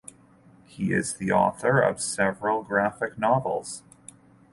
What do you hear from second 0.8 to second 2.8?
is the author of several